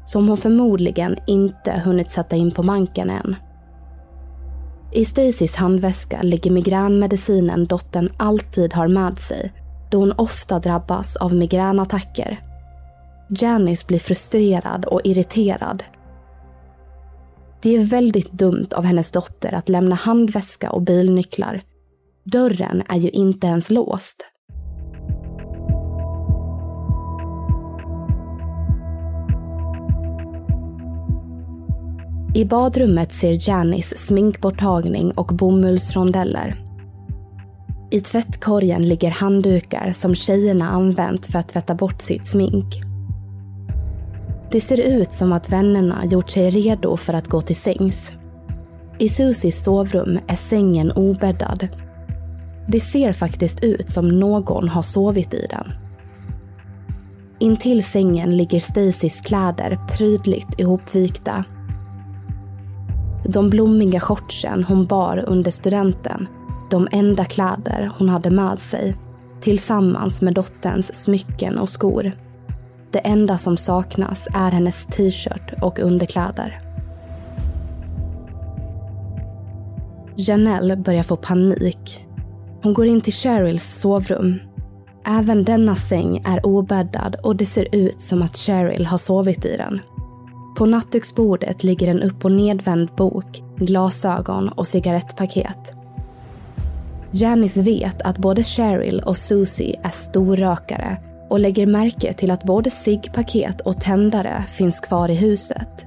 Som 0.05 0.27
hon 0.27 0.37
förmodligen 0.37 1.17
inte 1.27 1.81
hunnit 1.85 2.11
sätta 2.11 2.35
in 2.35 2.51
på 2.51 2.63
banken 2.63 3.09
än. 3.09 3.35
I 4.93 5.05
Stacys 5.05 5.55
handväska 5.55 6.21
ligger 6.21 6.51
migränmedicinen 6.51 7.65
dottern 7.65 8.09
alltid 8.17 8.73
har 8.73 8.87
med 8.87 9.19
sig 9.19 9.51
då 9.91 9.99
hon 9.99 10.11
ofta 10.11 10.59
drabbas 10.59 11.15
av 11.15 11.33
migränattacker. 11.33 12.39
Janice 13.29 13.87
blir 13.87 13.99
frustrerad 13.99 14.85
och 14.85 15.01
irriterad. 15.03 15.83
Det 17.61 17.75
är 17.75 17.85
väldigt 17.85 18.31
dumt 18.31 18.67
av 18.75 18.83
hennes 18.83 19.11
dotter 19.11 19.53
att 19.53 19.69
lämna 19.69 19.95
handväska 19.95 20.71
och 20.71 20.81
bilnycklar. 20.81 21.61
Dörren 22.23 22.83
är 22.89 22.99
ju 22.99 23.09
inte 23.09 23.47
ens 23.47 23.69
låst. 23.69 24.25
I 32.35 32.45
badrummet 32.45 33.11
ser 33.11 33.49
Janice 33.49 33.97
sminkborttagning 33.97 35.11
och 35.11 35.27
bomullsrondeller. 35.27 36.55
I 37.91 37.99
tvättkorgen 37.99 38.87
ligger 38.87 39.11
handdukar 39.11 39.91
som 39.91 40.15
tjejerna 40.15 40.69
använt 40.69 41.25
för 41.25 41.39
att 41.39 41.49
tvätta 41.49 41.75
bort 41.75 42.01
sitt 42.01 42.27
smink. 42.27 42.65
Det 44.51 44.61
ser 44.61 44.81
ut 44.81 45.13
som 45.13 45.33
att 45.33 45.49
vännerna 45.49 46.05
gjort 46.05 46.29
sig 46.29 46.49
redo 46.49 46.97
för 46.97 47.13
att 47.13 47.27
gå 47.27 47.41
till 47.41 47.55
sängs. 47.55 48.13
I 48.99 49.09
Susies 49.09 49.63
sovrum 49.63 50.19
är 50.27 50.35
sängen 50.35 50.91
obäddad. 50.91 51.67
Det 52.67 52.79
ser 52.79 53.13
faktiskt 53.13 53.63
ut 53.63 53.91
som 53.91 54.19
någon 54.19 54.69
har 54.69 54.81
sovit 54.81 55.33
i 55.33 55.47
den. 55.49 55.71
Intill 57.39 57.83
sängen 57.83 58.37
ligger 58.37 58.59
Stacys 58.59 59.21
kläder 59.21 59.79
prydligt 59.87 60.59
ihopvikta 60.59 61.45
de 63.27 63.49
blommiga 63.49 63.99
shortsen 63.99 64.63
hon 64.63 64.85
bar 64.85 65.23
under 65.27 65.51
studenten, 65.51 66.27
de 66.69 66.87
enda 66.91 67.25
kläder 67.25 67.91
hon 67.97 68.09
hade 68.09 68.29
med 68.29 68.59
sig, 68.59 68.95
tillsammans 69.41 70.21
med 70.21 70.33
dotterns 70.33 71.03
smycken 71.03 71.57
och 71.57 71.69
skor. 71.69 72.11
Det 72.91 72.99
enda 72.99 73.37
som 73.37 73.57
saknas 73.57 74.27
är 74.33 74.51
hennes 74.51 74.85
t-shirt 74.85 75.53
och 75.61 75.79
underkläder. 75.79 76.61
Janelle 80.15 80.75
börjar 80.75 81.03
få 81.03 81.15
panik. 81.15 82.05
Hon 82.63 82.73
går 82.73 82.85
in 82.85 83.01
till 83.01 83.13
Cheryls 83.13 83.63
sovrum. 83.63 84.39
Även 85.05 85.43
denna 85.43 85.75
säng 85.75 86.21
är 86.25 86.45
obäddad 86.45 87.15
och 87.23 87.35
det 87.35 87.45
ser 87.45 87.75
ut 87.75 88.01
som 88.01 88.21
att 88.21 88.37
Cheryl 88.37 88.85
har 88.85 88.97
sovit 88.97 89.45
i 89.45 89.57
den. 89.57 89.79
På 90.57 90.65
nattduksbordet 90.65 91.63
ligger 91.63 91.87
en 91.87 92.03
upp 92.03 92.25
och 92.25 92.31
nedvänd 92.31 92.89
bok, 92.97 93.43
glasögon 93.57 94.49
och 94.49 94.67
cigarettpaket. 94.67 95.73
Janice 97.11 97.61
vet 97.61 98.01
att 98.01 98.17
både 98.17 98.43
Cheryl 98.43 98.99
och 99.05 99.17
Susie 99.17 99.79
är 99.83 99.89
storrökare 99.89 100.97
och 101.29 101.39
lägger 101.39 101.67
märke 101.67 102.13
till 102.13 102.31
att 102.31 102.43
både 102.43 102.69
ciggpaket 102.69 103.61
och 103.61 103.81
tändare 103.81 104.43
finns 104.51 104.79
kvar 104.79 105.11
i 105.11 105.15
huset. 105.15 105.85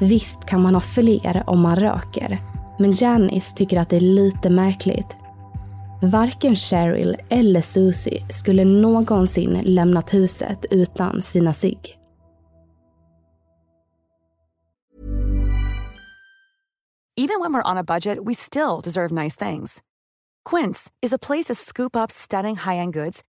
Visst 0.00 0.46
kan 0.46 0.62
man 0.62 0.74
ha 0.74 0.80
fler 0.80 1.42
om 1.46 1.60
man 1.60 1.76
röker, 1.76 2.38
men 2.78 2.92
Janice 2.92 3.56
tycker 3.56 3.80
att 3.80 3.90
det 3.90 3.96
är 3.96 4.00
lite 4.00 4.50
märkligt. 4.50 5.16
Varken 6.02 6.56
Cheryl 6.56 7.16
eller 7.28 7.60
Susie 7.60 8.26
skulle 8.30 8.64
någonsin 8.64 9.60
lämnat 9.64 10.14
huset 10.14 10.64
utan 10.70 11.22
sina 11.22 11.54
cigg. 11.54 11.98
Even 17.16 17.40
when 17.40 17.52
we're 17.52 17.70
on 17.70 17.78
a 17.78 17.84
budget, 17.84 18.18
we 18.26 18.34
still 18.34 18.80
deserve 18.84 19.22
nice 19.22 19.36
things. 19.36 19.80
Quince 20.50 20.90
is 21.00 21.12
a 21.12 21.18
place 21.18 21.44
to 21.44 21.54
scoop 21.54 21.96
up 21.96 22.10
stunning 22.10 22.56
high-end 22.56 22.92
goods 22.92 23.22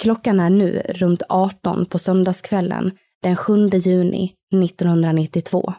Klockan 0.00 0.40
är 0.40 0.50
nu 0.50 0.82
runt 0.88 1.22
18 1.28 1.86
på 1.86 1.98
söndagskvällen 1.98 2.90
den 3.22 3.36
7 3.36 3.68
juni 3.68 4.34
1992. 4.64 5.74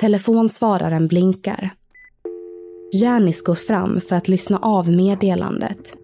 Telefonsvararen 0.00 1.08
blinkar. 1.08 1.70
Janis 2.92 3.42
går 3.42 3.54
fram 3.54 4.00
för 4.00 4.16
att 4.16 4.28
lyssna 4.28 4.58
av 4.58 4.88
meddelandet. 4.88 5.96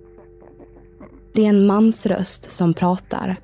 Det 1.35 1.45
är 1.45 1.49
en 1.49 1.67
mans 1.67 2.07
röst 2.07 2.51
som 2.51 2.75
pratar, 2.75 3.37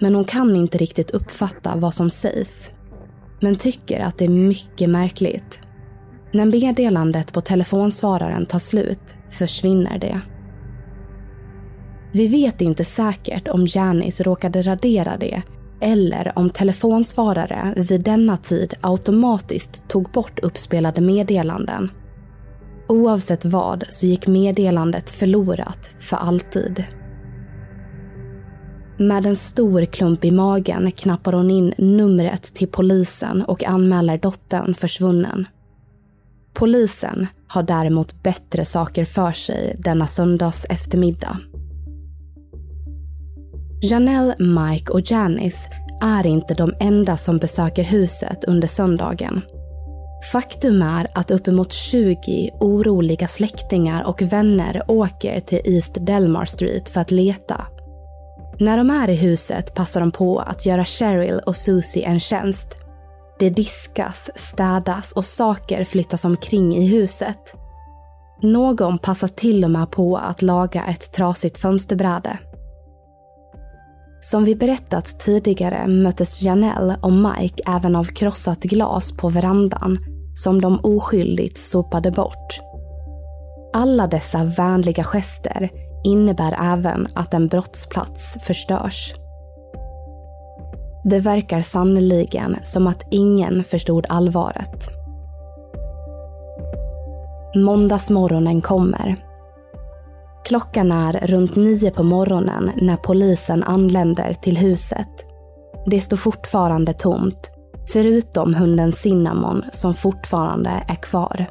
men 0.00 0.14
hon 0.14 0.24
kan 0.24 0.56
inte 0.56 0.78
riktigt 0.78 1.10
uppfatta 1.10 1.76
vad 1.76 1.94
som 1.94 2.10
sägs. 2.10 2.72
men 3.40 3.56
tycker 3.56 4.00
att 4.00 4.18
det 4.18 4.24
är 4.24 4.28
mycket 4.28 4.90
märkligt. 4.90 5.60
När 6.32 6.44
meddelandet 6.44 7.32
på 7.32 7.40
telefonsvararen 7.40 8.46
tar 8.46 8.58
slut 8.58 9.14
försvinner 9.30 9.98
det. 9.98 10.20
Vi 12.12 12.28
vet 12.28 12.60
inte 12.60 12.84
säkert 12.84 13.48
om 13.48 13.66
Janice 13.68 14.24
råkade 14.24 14.62
radera 14.62 15.16
det 15.16 15.42
eller 15.80 16.32
om 16.36 16.50
telefonsvarare 16.50 17.74
vid 17.76 18.04
denna 18.04 18.36
tid 18.36 18.74
automatiskt 18.80 19.88
tog 19.88 20.10
bort 20.10 20.38
uppspelade 20.38 21.00
meddelanden. 21.00 21.90
Oavsett 22.88 23.44
vad 23.44 23.84
så 23.90 24.06
gick 24.06 24.26
meddelandet 24.26 25.10
förlorat 25.10 25.96
för 25.98 26.16
alltid. 26.16 26.84
Med 28.96 29.26
en 29.26 29.36
stor 29.36 29.84
klump 29.84 30.24
i 30.24 30.30
magen 30.30 30.92
knappar 30.92 31.32
hon 31.32 31.50
in 31.50 31.74
numret 31.78 32.42
till 32.42 32.68
polisen 32.68 33.42
och 33.42 33.64
anmäler 33.64 34.18
dottern 34.18 34.74
försvunnen. 34.74 35.46
Polisen 36.52 37.26
har 37.46 37.62
däremot 37.62 38.22
bättre 38.22 38.64
saker 38.64 39.04
för 39.04 39.32
sig 39.32 39.76
denna 39.78 40.06
söndags 40.06 40.64
eftermiddag. 40.64 41.38
Janelle, 43.80 44.34
Mike 44.38 44.92
och 44.92 45.10
Janice 45.10 45.70
är 46.00 46.26
inte 46.26 46.54
de 46.54 46.74
enda 46.80 47.16
som 47.16 47.38
besöker 47.38 47.82
huset 47.82 48.44
under 48.44 48.68
söndagen. 48.68 49.40
Faktum 50.32 50.82
är 50.82 51.08
att 51.14 51.30
uppemot 51.30 51.72
20 51.72 52.50
oroliga 52.60 53.28
släktingar 53.28 54.04
och 54.04 54.22
vänner 54.22 54.82
åker 54.88 55.40
till 55.40 55.60
East 55.64 56.06
Delmar 56.06 56.44
Street 56.44 56.88
för 56.88 57.00
att 57.00 57.10
leta. 57.10 57.66
När 58.58 58.76
de 58.76 58.90
är 58.90 59.10
i 59.10 59.14
huset 59.14 59.74
passar 59.74 60.00
de 60.00 60.12
på 60.12 60.38
att 60.38 60.66
göra 60.66 60.84
Cheryl 60.84 61.40
och 61.46 61.56
Susie 61.56 62.06
en 62.06 62.20
tjänst. 62.20 62.76
Det 63.38 63.50
diskas, 63.50 64.30
städas 64.34 65.12
och 65.12 65.24
saker 65.24 65.84
flyttas 65.84 66.24
omkring 66.24 66.76
i 66.76 66.86
huset. 66.86 67.54
Någon 68.42 68.98
passar 68.98 69.28
till 69.28 69.64
och 69.64 69.70
med 69.70 69.90
på 69.90 70.16
att 70.16 70.42
laga 70.42 70.84
ett 70.84 71.12
trasigt 71.12 71.58
fönsterbräde. 71.58 72.38
Som 74.20 74.44
vi 74.44 74.54
berättat 74.54 75.20
tidigare 75.20 75.86
möttes 75.86 76.42
Janelle 76.42 76.96
och 77.02 77.12
Mike 77.12 77.62
även 77.66 77.96
av 77.96 78.04
krossat 78.04 78.60
glas 78.60 79.16
på 79.16 79.28
verandan 79.28 79.98
som 80.34 80.60
de 80.60 80.80
oskyldigt 80.82 81.58
sopade 81.58 82.10
bort. 82.10 82.60
Alla 83.72 84.06
dessa 84.06 84.44
vänliga 84.44 85.04
gester 85.04 85.70
innebär 86.04 86.72
även 86.72 87.08
att 87.14 87.34
en 87.34 87.48
brottsplats 87.48 88.38
förstörs. 88.42 89.14
Det 91.04 91.20
verkar 91.20 91.60
sannoliken 91.60 92.56
som 92.62 92.86
att 92.86 93.06
ingen 93.10 93.64
förstod 93.64 94.06
allvaret. 94.08 94.90
Måndagsmorgonen 97.56 98.60
kommer 98.60 99.27
Klockan 100.48 100.92
är 100.92 101.12
runt 101.12 101.56
nio 101.56 101.90
på 101.90 102.02
morgonen 102.02 102.70
när 102.76 102.96
polisen 102.96 103.62
anländer 103.62 104.32
till 104.32 104.56
huset. 104.56 105.08
Det 105.86 106.00
står 106.00 106.16
fortfarande 106.16 106.92
tomt, 106.92 107.50
förutom 107.92 108.54
hunden 108.54 108.92
Cinnamon 108.92 109.64
som 109.72 109.94
fortfarande 109.94 110.70
är 110.88 110.94
kvar. 110.94 111.46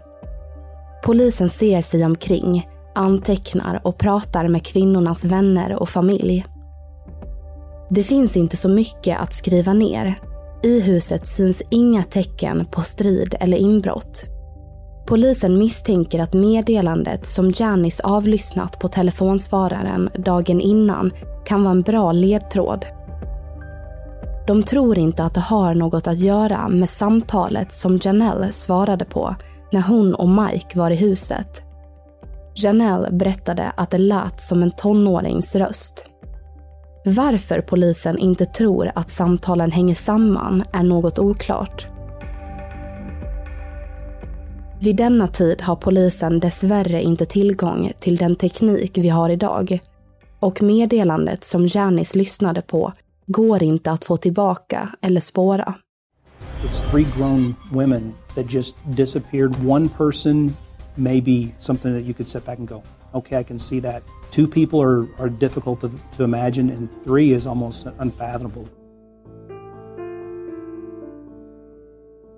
Polisen 1.06 1.50
ser 1.50 1.82
sig 1.82 2.06
omkring, 2.06 2.70
antecknar 2.96 3.82
och 3.84 3.98
pratar 3.98 4.48
med 4.48 4.66
kvinnornas 4.66 5.26
vänner 5.26 5.76
och 5.76 5.90
familj. 5.90 6.46
Det 7.90 8.04
finns 8.04 8.38
inte 8.38 8.58
så 8.58 8.70
mycket 8.70 9.20
att 9.20 9.34
skriva 9.34 9.74
ner. 9.74 10.16
I 10.64 10.80
huset 10.80 11.28
syns 11.28 11.64
inga 11.70 12.04
tecken 12.04 12.66
på 12.72 12.82
strid 12.82 13.36
eller 13.40 13.58
inbrott. 13.58 14.37
Polisen 15.08 15.58
misstänker 15.58 16.20
att 16.20 16.34
meddelandet 16.34 17.26
som 17.26 17.54
Janice 17.56 18.04
avlyssnat 18.04 18.80
på 18.80 18.88
telefonsvararen 18.88 20.10
dagen 20.18 20.62
innan 20.62 21.12
kan 21.46 21.64
vara 21.64 21.72
en 21.72 21.82
bra 21.82 22.12
ledtråd. 22.12 22.86
De 24.48 24.64
tror 24.64 24.98
inte 24.98 25.24
att 25.24 25.34
det 25.34 25.40
har 25.40 25.76
något 25.76 26.08
att 26.08 26.20
göra 26.20 26.68
med 26.68 26.90
samtalet 26.90 27.72
som 27.72 28.00
Janelle 28.02 28.52
svarade 28.52 29.06
på 29.06 29.36
när 29.72 29.82
hon 29.82 30.16
och 30.16 30.30
Mike 30.30 30.80
var 30.80 30.92
i 30.92 30.96
huset. 30.96 31.62
Janelle 32.56 33.12
berättade 33.12 33.72
att 33.78 33.90
det 33.90 33.98
lät 33.98 34.42
som 34.42 34.64
en 34.64 34.72
tonårings 34.72 35.56
röst. 35.56 36.06
Varför 37.06 37.62
polisen 37.62 38.18
inte 38.18 38.46
tror 38.46 38.92
att 38.96 39.10
samtalen 39.10 39.72
hänger 39.72 39.96
samman 39.96 40.64
är 40.74 40.84
något 40.84 41.20
oklart. 41.20 41.88
Vid 44.80 44.96
denna 44.96 45.28
tid 45.28 45.62
har 45.62 45.76
polisen 45.76 46.40
dessvärre 46.40 47.02
inte 47.02 47.26
tillgång 47.26 47.92
till 48.00 48.16
den 48.16 48.36
teknik 48.36 48.98
vi 48.98 49.10
har 49.10 49.30
idag. 49.30 49.80
Och 50.40 50.62
meddelandet 50.62 51.44
som 51.44 51.68
Janis 51.68 52.16
lyssnade 52.16 52.62
på 52.62 52.94
går 53.28 53.64
inte 53.64 53.92
att 53.92 54.06
få 54.06 54.18
tillbaka 54.18 54.90
eller 55.02 55.22
spåra. 55.22 55.74
It's 56.64 56.92
three 56.92 57.06
grown 57.18 57.56
women 57.72 58.14
that 58.36 58.54
just 58.54 58.76
disappeared. 58.86 59.68
One 59.68 59.90
person 59.90 60.56
may 60.96 61.22
be 61.22 61.48
something 61.60 61.94
that 61.94 62.04
you 62.04 62.14
could 62.14 62.28
sit 62.28 62.46
back 62.46 62.60
and 62.60 62.70
go, 62.70 62.84
okay, 63.14 63.42
I 63.42 63.44
can 63.44 63.60
see 63.60 63.82
that. 63.82 64.04
Two 64.32 64.48
people 64.48 64.80
are, 64.80 65.08
are 65.20 65.30
difficult 65.30 65.82
to, 65.82 65.90
to 66.18 66.24
imagine, 66.24 66.70
and 66.70 66.90
three 67.04 67.36
is 67.36 67.46
almost 67.46 67.88
unfathomable. 68.00 68.64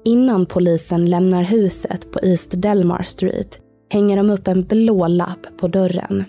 Innan 0.09 0.45
polisen 0.45 1.09
lämnar 1.09 1.43
huset 1.43 2.11
på 2.11 2.19
East 2.19 2.61
Delmar 2.61 3.01
Street 3.01 3.59
hänger 3.91 4.17
de 4.17 4.29
upp 4.29 4.47
en 4.47 4.63
blå 4.63 5.07
lapp 5.07 5.57
på 5.57 5.67
dörren. 5.67 6.23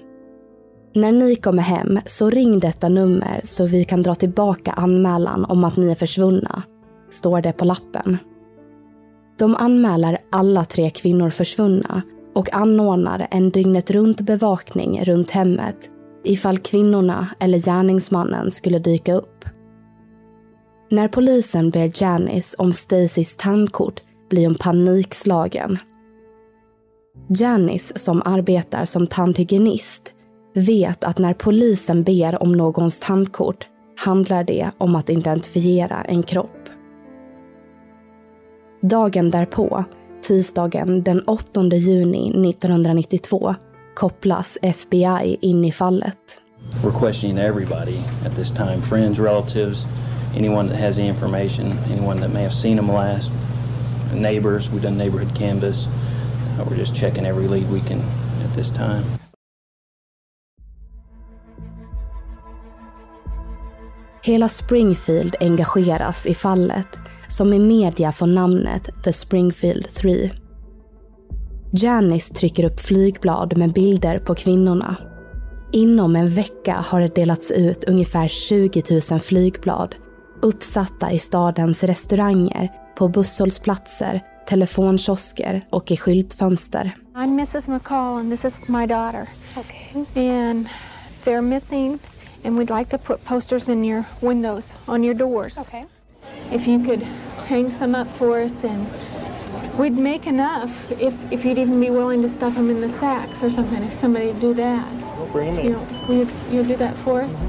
När 0.94 1.12
ni 1.12 1.36
kommer 1.36 1.62
hem 1.62 1.98
så 2.06 2.30
ring 2.30 2.60
detta 2.60 2.88
nummer 2.88 3.40
så 3.44 3.66
vi 3.66 3.84
kan 3.84 4.02
dra 4.02 4.14
tillbaka 4.14 4.72
anmälan 4.72 5.44
om 5.44 5.64
att 5.64 5.76
ni 5.76 5.90
är 5.90 5.94
försvunna, 5.94 6.62
står 7.10 7.40
det 7.40 7.52
på 7.52 7.64
lappen. 7.64 8.18
De 9.38 9.56
anmäler 9.56 10.18
alla 10.32 10.64
tre 10.64 10.90
kvinnor 10.90 11.30
försvunna 11.30 12.02
och 12.34 12.54
anordnar 12.54 13.28
en 13.30 13.50
dygnet 13.50 13.90
runt 13.90 14.20
bevakning 14.20 15.04
runt 15.04 15.30
hemmet 15.30 15.90
ifall 16.24 16.58
kvinnorna 16.58 17.28
eller 17.40 17.58
gärningsmannen 17.58 18.50
skulle 18.50 18.78
dyka 18.78 19.14
upp. 19.14 19.44
När 20.92 21.08
polisen 21.08 21.70
ber 21.70 22.02
Janice 22.02 22.56
om 22.58 22.72
Stacys 22.72 23.36
tandkort 23.36 24.00
blir 24.30 24.46
hon 24.46 24.54
panikslagen. 24.54 25.78
Janice, 27.28 27.98
som 27.98 28.22
arbetar 28.24 28.84
som 28.84 29.06
tandhygienist, 29.06 30.12
vet 30.54 31.04
att 31.04 31.18
när 31.18 31.34
polisen 31.34 32.02
ber 32.02 32.42
om 32.42 32.52
någons 32.52 33.00
tandkort 33.00 33.66
handlar 33.96 34.44
det 34.44 34.70
om 34.78 34.94
att 34.94 35.10
identifiera 35.10 36.02
en 36.02 36.22
kropp. 36.22 36.68
Dagen 38.82 39.30
därpå, 39.30 39.84
tisdagen 40.22 41.02
den 41.02 41.22
8 41.22 41.62
juni 41.64 42.48
1992, 42.50 43.54
kopplas 43.94 44.58
FBI 44.62 45.38
in 45.40 45.64
i 45.64 45.72
fallet. 45.72 46.42
We're 46.84 47.00
questioning 47.00 47.38
everybody 47.38 47.98
at 48.26 48.36
this 48.36 48.50
time, 48.50 48.80
friends, 48.82 49.18
relatives, 49.18 49.84
anyone 50.36 50.68
that 50.68 50.76
has 50.76 50.96
the 50.96 51.06
information, 51.06 51.66
anyone 51.90 52.20
that 52.20 52.30
may 52.30 52.42
have 52.42 52.54
seen 52.54 52.76
them 52.76 52.88
last, 52.88 53.30
neighbors. 54.14 54.70
We've 54.70 54.82
done 54.82 54.98
neighborhood 54.98 55.34
canvas. 55.34 55.86
Uh, 55.86 56.64
we're 56.64 56.76
just 56.76 56.94
checking 56.94 57.26
every 57.26 57.48
lead 57.48 57.70
we 57.70 57.80
can 57.80 58.00
at 58.44 58.54
this 58.54 58.70
time. 58.70 59.04
Hela 64.22 64.48
Springfield 64.48 65.36
engageras 65.40 66.26
i 66.26 66.34
fallet 66.34 66.98
som 67.28 67.52
i 67.52 67.58
media 67.58 68.12
får 68.12 68.26
namnet 68.26 68.88
The 69.04 69.12
Springfield 69.12 69.88
3. 69.94 70.30
Janice 71.72 72.34
trycker 72.34 72.64
upp 72.64 72.80
flygblad 72.80 73.58
med 73.58 73.72
bilder 73.72 74.18
på 74.18 74.34
kvinnorna. 74.34 74.96
Inom 75.72 76.16
en 76.16 76.28
vecka 76.28 76.72
har 76.72 77.00
det 77.00 77.14
delats 77.14 77.50
ut 77.50 77.84
ungefär 77.84 78.28
20 78.28 78.82
000 79.10 79.20
flygblad 79.20 79.94
uppsatta 80.42 81.10
i 81.10 81.18
stadens 81.18 81.84
restauranger, 81.84 82.72
på 82.94 83.08
busshållplatser, 83.08 84.20
telefonkiosker 84.48 85.62
och 85.70 85.90
i 85.90 85.96
skyltfönster. 85.96 86.92
I'm 87.14 87.40
Mrs 87.40 87.68
McCall 87.68 88.18
and 88.18 88.30
this 88.30 88.44
is 88.44 88.68
my 88.68 88.86
daughter. 88.86 89.28
Okay. 89.56 90.04
And 90.14 90.68
they're 91.24 91.42
missing 91.42 91.98
and 92.44 92.58
we'd 92.58 92.70
like 92.70 92.90
to 92.90 92.98
put 92.98 93.24
posters 93.24 93.68
in 93.68 93.84
your 93.84 94.04
windows, 94.20 94.74
on 94.86 95.04
your 95.04 95.14
doors. 95.14 95.58
Okay. 95.58 95.84
If 96.52 96.66
you 96.66 96.84
could 96.84 97.02
hang 97.46 97.70
some 97.70 97.94
up 97.94 98.08
for 98.18 98.40
us 98.40 98.64
and 98.64 98.86
we'd 99.78 100.00
make 100.00 100.26
enough 100.26 100.70
if, 101.00 101.14
if 101.32 101.44
you'd 101.44 101.58
even 101.58 101.80
be 101.80 101.90
willing 101.90 102.22
to 102.22 102.28
stuff 102.28 102.54
them 102.54 102.70
in 102.70 102.80
the 102.80 102.88
sacks 102.88 103.42
or 103.42 103.50
something, 103.50 103.82
if 103.82 103.92
somebody 103.92 104.26
would 104.26 104.40
do 104.40 104.54
that. 104.54 104.92
We'll 105.16 105.26
bring 105.32 105.54
them 105.54 105.58
in. 105.58 105.64
You 105.64 105.72
know, 105.72 105.86
will 106.08 106.14
you, 106.16 106.28
you'll 106.50 106.64
do 106.64 106.76
that 106.76 106.96
for 106.96 107.22
us? 107.22 107.44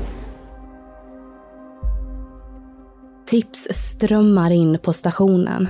Tips 3.31 3.67
strömmar 3.71 4.51
in 4.51 4.77
på 4.77 4.93
stationen 4.93 5.69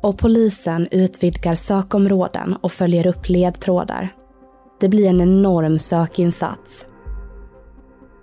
och 0.00 0.18
polisen 0.18 0.88
utvidgar 0.90 1.54
sökområden 1.54 2.56
och 2.60 2.72
följer 2.72 3.06
upp 3.06 3.28
ledtrådar. 3.28 4.08
Det 4.80 4.88
blir 4.88 5.08
en 5.08 5.20
enorm 5.20 5.78
sökinsats. 5.78 6.86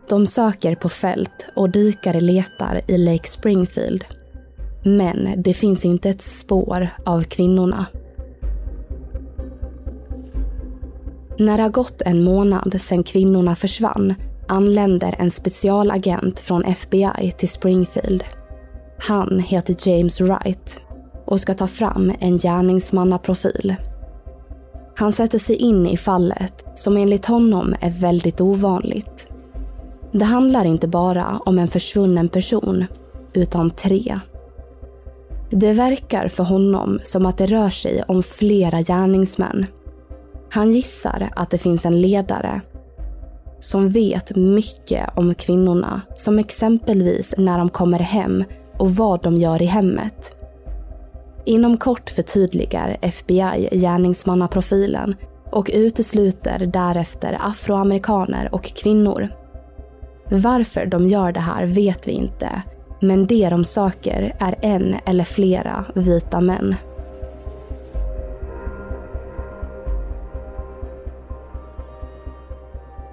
De 0.10 0.28
söker 0.28 0.76
på 0.76 0.90
fält 0.90 1.50
och 1.56 1.70
dykare 1.70 2.20
letar 2.20 2.82
i 2.88 2.98
Lake 2.98 3.28
Springfield. 3.28 4.06
Men 4.84 5.42
det 5.42 5.54
finns 5.54 5.86
inte 5.86 6.10
ett 6.10 6.22
spår 6.22 6.90
av 7.06 7.24
kvinnorna. 7.24 7.86
När 11.40 11.58
det 11.58 11.64
har 11.64 11.70
gått 11.70 12.02
en 12.02 12.24
månad 12.24 12.82
sedan 12.82 13.04
kvinnorna 13.04 13.56
försvann 13.56 14.14
anländer 14.48 15.16
en 15.20 15.32
specialagent 15.32 16.40
från 16.40 16.64
FBI 16.64 17.34
till 17.38 17.50
Springfield. 17.50 18.24
Han 19.00 19.40
heter 19.40 19.90
James 19.90 20.22
Wright 20.22 20.82
och 21.26 21.40
ska 21.40 21.54
ta 21.54 21.68
fram 21.68 22.14
en 22.20 22.38
gärningsmannaprofil. 22.38 23.76
Han 24.96 25.14
sätter 25.14 25.40
sig 25.40 25.56
in 25.56 25.88
i 25.88 25.98
fallet 25.98 26.66
som 26.76 26.98
enligt 26.98 27.26
honom 27.26 27.76
är 27.82 27.92
väldigt 27.92 28.42
ovanligt. 28.42 29.32
Det 30.12 30.26
handlar 30.26 30.66
inte 30.66 30.88
bara 30.88 31.40
om 31.46 31.60
en 31.60 31.68
försvunnen 31.68 32.30
person, 32.30 32.86
utan 33.34 33.72
tre. 33.72 34.20
Det 35.52 35.74
verkar 35.74 36.28
för 36.28 36.44
honom 36.44 37.00
som 37.04 37.26
att 37.26 37.38
det 37.38 37.46
rör 37.46 37.70
sig 37.70 38.04
om 38.08 38.24
flera 38.24 38.82
gärningsmän. 38.82 39.66
Han 40.50 40.72
gissar 40.72 41.30
att 41.36 41.50
det 41.50 41.58
finns 41.58 41.86
en 41.86 42.02
ledare 42.02 42.62
som 43.60 43.90
vet 43.90 44.36
mycket 44.36 45.10
om 45.16 45.34
kvinnorna, 45.34 46.02
som 46.16 46.40
exempelvis 46.40 47.34
när 47.38 47.58
de 47.58 47.70
kommer 47.70 48.00
hem 48.00 48.44
och 48.80 48.96
vad 48.96 49.22
de 49.22 49.38
gör 49.38 49.62
i 49.62 49.66
hemmet. 49.66 50.36
Inom 51.46 51.78
kort 51.78 52.10
förtydligar 52.10 52.98
FBI 53.02 53.70
gärningsmannaprofilen 53.72 55.16
och 55.52 55.72
utesluter 55.74 56.66
därefter 56.66 57.38
afroamerikaner 57.42 58.50
och 58.52 58.64
kvinnor. 58.64 59.30
Varför 60.32 60.86
de 60.86 61.08
gör 61.08 61.32
det 61.32 61.40
här 61.40 61.66
vet 61.66 62.08
vi 62.08 62.12
inte, 62.12 62.62
men 63.00 63.28
det 63.28 63.50
de 63.50 63.66
söker 63.66 64.36
är 64.40 64.56
en 64.62 64.96
eller 65.06 65.24
flera 65.24 65.86
vita 65.96 66.42
män. 66.42 66.76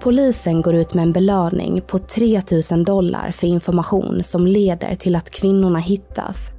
Polisen 0.07 0.61
går 0.61 0.75
ut 0.75 0.93
med 0.93 1.03
en 1.03 1.13
belöning 1.13 1.81
på 1.87 1.97
3 1.97 2.41
000 2.71 2.85
dollar 2.85 3.31
för 3.31 3.47
information 3.47 4.23
som 4.23 4.47
leder 4.47 4.95
till 4.95 5.15
att 5.15 5.29
kvinnorna 5.29 5.79
hittas. 5.79 6.51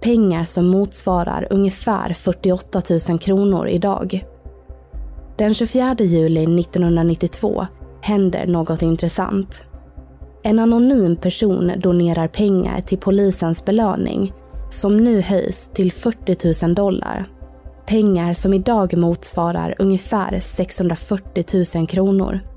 Pengar 0.00 0.44
som 0.44 0.66
motsvarar 0.66 1.46
ungefär 1.50 2.14
48 2.14 2.82
000 3.10 3.18
kronor 3.18 3.68
idag. 3.68 4.26
Den 5.36 5.54
24 5.54 5.96
juli 5.98 6.60
1992 6.60 7.66
händer 8.00 8.46
något 8.46 8.82
intressant. 8.82 9.64
En 10.42 10.58
anonym 10.58 11.16
person 11.16 11.72
donerar 11.76 12.28
pengar 12.28 12.80
till 12.80 12.98
polisens 12.98 13.64
belöning 13.64 14.32
som 14.70 14.96
nu 14.96 15.20
höjs 15.20 15.68
till 15.68 15.92
40 15.92 16.66
000 16.66 16.74
dollar. 16.74 17.26
Pengar 17.86 18.34
som 18.34 18.54
idag 18.54 18.96
motsvarar 18.96 19.74
ungefär 19.78 20.40
640 20.40 21.78
000 21.78 21.86
kronor. 21.86 22.49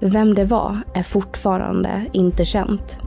Vem 0.00 0.34
det 0.34 0.44
var 0.44 0.82
är 0.94 1.02
fortfarande 1.02 2.10
inte 2.12 2.44
känt. 2.44 2.98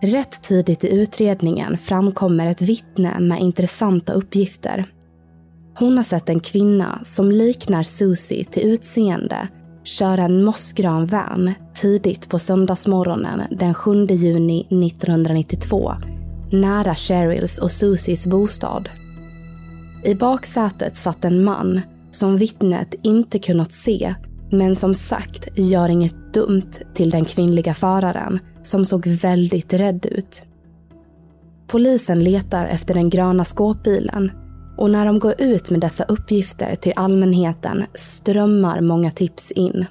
Rätt 0.00 0.42
tidigt 0.42 0.84
i 0.84 0.88
utredningen 0.88 1.78
framkommer 1.78 2.46
ett 2.46 2.62
vittne 2.62 3.20
med 3.20 3.40
intressanta 3.40 4.12
uppgifter. 4.12 4.84
Hon 5.78 5.96
har 5.96 6.04
sett 6.04 6.28
en 6.28 6.40
kvinna 6.40 7.00
som 7.04 7.30
liknar 7.30 7.82
Susie 7.82 8.44
till 8.44 8.62
utseende 8.62 9.48
köra 9.86 10.22
en 10.22 10.44
mossgrön 10.44 11.06
van 11.06 11.54
tidigt 11.74 12.28
på 12.28 12.38
söndagsmorgonen 12.38 13.42
den 13.50 13.74
7 13.74 14.06
juni 14.06 14.60
1992 14.60 15.92
nära 16.52 16.94
Cheryls 16.94 17.58
och 17.58 17.72
Susies 17.72 18.26
bostad. 18.26 18.88
I 20.04 20.14
baksätet 20.14 20.96
satt 20.96 21.24
en 21.24 21.44
man 21.44 21.80
som 22.10 22.36
vittnet 22.36 22.94
inte 23.02 23.38
kunnat 23.38 23.72
se 23.72 24.14
men 24.50 24.76
som 24.76 24.94
sagt 24.94 25.48
gör 25.58 25.88
inget 25.88 26.34
dumt 26.34 26.72
till 26.94 27.10
den 27.10 27.24
kvinnliga 27.24 27.74
föraren 27.74 28.38
som 28.62 28.86
såg 28.86 29.06
väldigt 29.06 29.72
rädd 29.72 30.06
ut. 30.06 30.44
Polisen 31.66 32.24
letar 32.24 32.66
efter 32.66 32.94
den 32.94 33.10
gröna 33.10 33.44
skåpbilen 33.44 34.32
och 34.76 34.90
när 34.90 35.06
de 35.06 35.18
går 35.18 35.34
ut 35.38 35.70
med 35.70 35.80
dessa 35.80 36.04
uppgifter 36.04 36.74
till 36.74 36.92
allmänheten 36.96 37.84
strömmar 37.94 38.80
många 38.80 39.10
tips 39.10 39.50
in. 39.50 39.86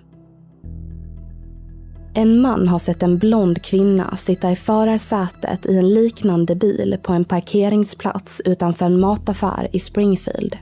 En 2.14 2.42
man 2.42 2.68
har 2.68 2.80
sett 2.80 3.04
en 3.04 3.18
blond 3.18 3.62
kvinna 3.62 4.18
sitta 4.18 4.52
i 4.52 4.56
förarsätet 4.56 5.66
i 5.66 5.78
en 5.78 5.94
liknande 5.94 6.56
bil 6.56 6.98
på 7.04 7.14
en 7.14 7.26
parkeringsplats 7.26 8.42
utanför 8.46 8.86
en 8.86 9.00
mataffär 9.00 9.68
i 9.72 9.80
Springfield. 9.80 10.58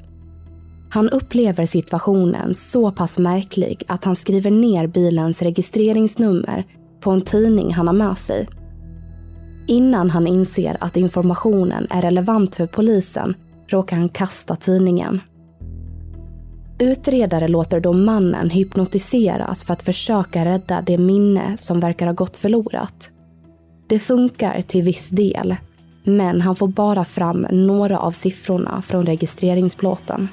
Han 0.89 1.09
upplever 1.09 1.65
situationen 1.65 2.55
så 2.55 2.91
pass 2.91 3.19
märklig 3.19 3.83
att 3.87 4.05
han 4.05 4.15
skriver 4.15 4.51
ner 4.51 4.87
bilens 4.87 5.41
registreringsnummer 5.41 6.63
på 6.99 7.11
en 7.11 7.21
tidning 7.21 7.73
han 7.73 7.87
har 7.87 7.93
med 7.93 8.17
sig. 8.17 8.47
Innan 9.67 10.09
han 10.09 10.27
inser 10.27 10.77
att 10.79 10.97
informationen 10.97 11.87
är 11.89 12.01
relevant 12.01 12.55
för 12.55 12.67
polisen 12.67 13.35
råkar 13.67 13.97
han 13.97 14.09
kasta 14.09 14.55
tidningen. 14.55 15.21
Utredare 16.79 17.47
låter 17.47 17.79
då 17.79 17.93
mannen 17.93 18.49
hypnotiseras 18.49 19.65
för 19.65 19.73
att 19.73 19.83
försöka 19.83 20.45
rädda 20.45 20.81
det 20.81 20.97
minne 20.97 21.57
som 21.57 21.79
verkar 21.79 22.05
ha 22.05 22.13
gått 22.13 22.37
förlorat. 22.37 23.09
Det 23.87 23.99
funkar 23.99 24.61
till 24.61 24.83
viss 24.83 25.09
del, 25.09 25.55
men 26.03 26.41
han 26.41 26.55
får 26.55 26.67
bara 26.67 27.05
fram 27.05 27.47
några 27.51 27.99
av 27.99 28.11
siffrorna 28.11 28.81
från 28.81 29.05
registreringsplåten. 29.05 30.27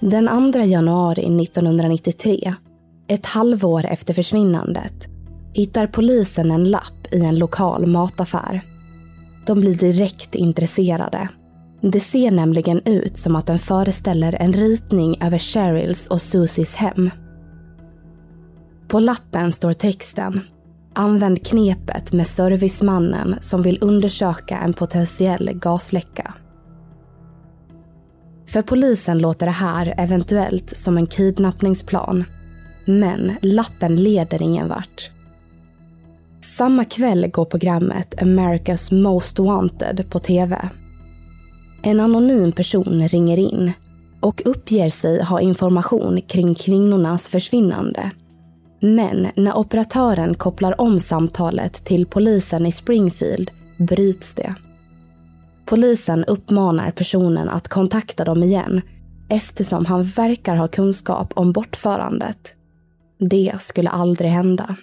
Den 0.00 0.52
2 0.52 0.60
januari 0.60 1.42
1993, 1.42 2.54
ett 3.08 3.26
halvår 3.26 3.86
efter 3.86 4.14
försvinnandet, 4.14 5.08
hittar 5.52 5.86
polisen 5.86 6.50
en 6.50 6.64
lapp 6.64 7.06
i 7.10 7.20
en 7.20 7.38
lokal 7.38 7.86
mataffär. 7.86 8.60
De 9.46 9.60
blir 9.60 9.74
direkt 9.74 10.34
intresserade. 10.34 11.28
Det 11.80 12.00
ser 12.00 12.30
nämligen 12.30 12.80
ut 12.84 13.18
som 13.18 13.36
att 13.36 13.46
den 13.46 13.58
föreställer 13.58 14.32
en 14.32 14.52
ritning 14.52 15.22
över 15.22 15.38
Cheryls 15.38 16.08
och 16.08 16.22
Susies 16.22 16.74
hem. 16.74 17.10
På 18.88 19.00
lappen 19.00 19.52
står 19.52 19.72
texten 19.72 20.40
Använd 20.94 21.46
knepet 21.46 22.12
med 22.12 22.26
servicemannen 22.26 23.36
som 23.40 23.62
vill 23.62 23.78
undersöka 23.80 24.58
en 24.58 24.72
potentiell 24.72 25.50
gasläcka. 25.54 26.34
För 28.46 28.62
polisen 28.62 29.18
låter 29.18 29.46
det 29.46 29.52
här 29.52 29.94
eventuellt 29.98 30.76
som 30.76 30.96
en 30.96 31.06
kidnappningsplan. 31.06 32.24
Men 32.84 33.36
lappen 33.42 33.96
leder 33.96 34.42
ingen 34.42 34.68
vart. 34.68 35.10
Samma 36.44 36.84
kväll 36.84 37.26
går 37.26 37.44
programmet 37.44 38.14
America's 38.22 38.94
Most 39.02 39.38
Wanted 39.38 40.10
på 40.10 40.18
TV. 40.18 40.68
En 41.82 42.00
anonym 42.00 42.52
person 42.52 43.08
ringer 43.08 43.38
in 43.38 43.72
och 44.20 44.42
uppger 44.44 44.88
sig 44.88 45.22
ha 45.22 45.40
information 45.40 46.20
kring 46.22 46.54
kvinnornas 46.54 47.28
försvinnande. 47.28 48.10
Men 48.80 49.28
när 49.36 49.58
operatören 49.58 50.34
kopplar 50.34 50.80
om 50.80 51.00
samtalet 51.00 51.84
till 51.84 52.06
polisen 52.06 52.66
i 52.66 52.72
Springfield 52.72 53.50
bryts 53.78 54.34
det. 54.34 54.54
Polisen 55.66 56.24
uppmanar 56.24 56.90
personen 56.90 57.48
att 57.48 57.68
kontakta 57.68 58.24
dem 58.24 58.42
igen 58.42 58.80
eftersom 59.28 59.86
han 59.86 60.04
verkar 60.04 60.56
ha 60.56 60.68
kunskap 60.68 61.32
om 61.34 61.52
bortförandet. 61.52 62.54
Det 63.18 63.52
skulle 63.60 63.90
aldrig 63.90 64.30
hända. 64.30 64.76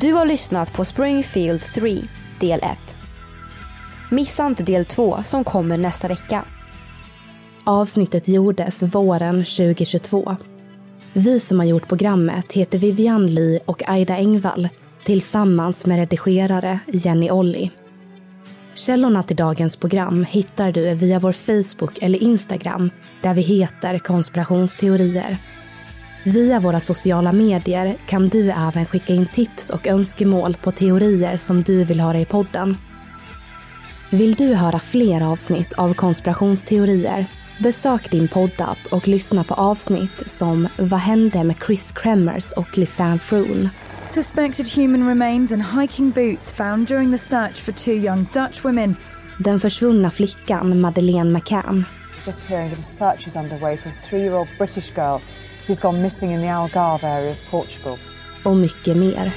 Du 0.00 0.12
har 0.12 0.26
lyssnat 0.26 0.72
på 0.72 0.84
Springfield 0.84 1.62
3, 1.62 2.02
del 2.40 2.60
1. 2.60 2.78
Missa 4.10 4.46
inte 4.46 4.62
del 4.62 4.84
2 4.84 5.22
som 5.22 5.44
kommer 5.44 5.76
nästa 5.76 6.08
vecka. 6.08 6.44
Avsnittet 7.64 8.28
gjordes 8.28 8.82
våren 8.82 9.34
2022. 9.44 10.36
Vi 11.12 11.40
som 11.40 11.58
har 11.58 11.66
gjort 11.66 11.88
programmet 11.88 12.52
heter 12.52 12.78
Vivian 12.78 13.26
Lee 13.26 13.60
och 13.64 13.88
Aida 13.88 14.16
Engvall 14.16 14.68
tillsammans 15.04 15.86
med 15.86 15.96
redigerare 15.96 16.80
Jenny 16.86 17.30
Olli. 17.30 17.70
Källorna 18.74 19.22
till 19.22 19.36
dagens 19.36 19.76
program 19.76 20.24
hittar 20.24 20.72
du 20.72 20.94
via 20.94 21.18
vår 21.18 21.32
Facebook 21.32 21.98
eller 22.02 22.22
Instagram 22.22 22.90
där 23.22 23.34
vi 23.34 23.42
heter 23.42 23.98
konspirationsteorier. 23.98 25.38
Via 26.26 26.60
våra 26.60 26.80
sociala 26.80 27.32
medier 27.32 27.96
kan 28.06 28.28
du 28.28 28.50
även 28.50 28.86
skicka 28.86 29.14
in 29.14 29.26
tips 29.26 29.70
och 29.70 29.86
önskemål 29.86 30.56
på 30.62 30.72
teorier 30.72 31.36
som 31.36 31.62
du 31.62 31.84
vill 31.84 32.00
höra 32.00 32.18
i 32.18 32.24
podden. 32.24 32.76
Vill 34.10 34.34
du 34.34 34.54
höra 34.54 34.78
fler 34.78 35.20
avsnitt 35.20 35.72
av 35.72 35.94
konspirationsteorier? 35.94 37.26
Besök 37.58 38.10
din 38.10 38.28
poddapp 38.28 38.78
och 38.90 39.08
lyssna 39.08 39.44
på 39.44 39.54
avsnitt 39.54 40.22
som 40.26 40.68
Vad 40.76 41.00
hände 41.00 41.44
med 41.44 41.56
Chris 41.66 41.92
Kremers 41.92 42.52
och 42.52 42.78
Lisanne 42.78 43.18
Froon? 43.18 43.68
Suspected 44.06 44.66
human 44.76 45.08
remains 45.08 45.52
and 45.52 45.62
hiking 45.80 46.10
boots 46.10 46.52
found 46.52 46.88
during 46.88 47.12
the 47.12 47.18
search 47.18 47.56
for 47.56 47.72
two 47.72 47.92
young 47.92 48.26
Dutch 48.32 48.64
women. 48.64 48.96
Den 49.38 49.60
försvunna 49.60 50.10
flickan 50.10 50.80
Madeleine 50.80 51.30
McCann. 51.30 51.84
Just 52.26 52.50
hearing 52.50 52.70
that 52.70 52.78
a 52.78 52.82
search 52.82 53.26
is 53.26 53.36
underway 53.36 53.76
for 53.76 53.88
a 53.88 53.92
three-year-old 53.92 54.48
British 54.58 54.94
girl 54.94 55.20
He's 55.66 55.80
gone 55.80 56.02
missing 56.02 56.30
in 56.30 56.40
the 56.40 56.46
Algarve 56.46 57.04
area 57.04 57.30
of 57.30 57.50
Portugal. 57.50 57.98
Och 58.44 58.56
mycket 58.56 58.96
mer. 58.96 59.32